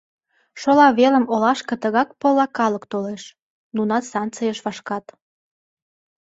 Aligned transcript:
Шола 0.61 0.87
велым 0.97 1.25
олашке 1.33 1.75
тыгак 1.83 2.09
пылла 2.19 2.45
калык 2.57 2.83
толеш, 2.91 3.23
нунат 3.75 4.03
станцийыш 4.09 4.59
вашкат. 4.65 5.05